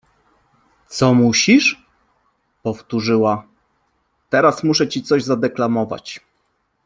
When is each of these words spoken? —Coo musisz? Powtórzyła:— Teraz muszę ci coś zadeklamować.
—Coo 0.97 1.13
musisz? 1.15 1.81
Powtórzyła:— 2.63 3.47
Teraz 4.29 4.63
muszę 4.63 4.87
ci 4.87 5.03
coś 5.03 5.23
zadeklamować. 5.23 6.19